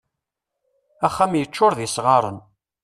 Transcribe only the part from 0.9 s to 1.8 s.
Axxam yeččur d